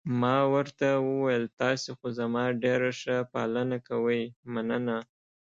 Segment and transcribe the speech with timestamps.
[0.21, 4.21] ما ورته وویل: تاسي خو زما ډېره ښه پالنه کوئ،
[4.53, 4.97] مننه.